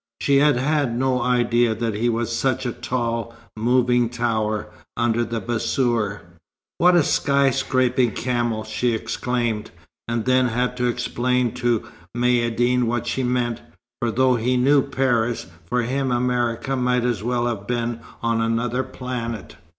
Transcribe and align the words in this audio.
She 0.19 0.37
had 0.37 0.55
had 0.55 0.97
no 0.97 1.21
idea 1.21 1.75
that 1.75 1.93
he 1.93 2.09
was 2.09 2.35
such 2.35 2.65
a 2.65 2.71
tall, 2.73 3.35
moving 3.55 4.09
tower, 4.09 4.65
under 4.97 5.23
the 5.23 5.39
bassour. 5.39 6.21
"What 6.79 6.95
a 6.95 7.03
sky 7.03 7.51
scraping 7.51 8.13
camel!" 8.13 8.63
she 8.63 8.93
exclaimed. 8.93 9.69
And 10.07 10.25
then 10.25 10.47
had 10.47 10.75
to 10.77 10.87
explain 10.87 11.51
to 11.61 11.87
Maïeddine 12.17 12.85
what 12.85 13.05
she 13.05 13.21
meant; 13.21 13.61
for 13.99 14.09
though 14.09 14.37
he 14.37 14.57
knew 14.57 14.81
Paris, 14.81 15.45
for 15.67 15.83
him 15.83 16.11
America 16.11 16.75
might 16.75 17.05
as 17.05 17.21
well 17.23 17.45
have 17.45 17.67
been 17.67 17.99
on 18.23 18.41
another 18.41 18.81
planet. 18.83 19.55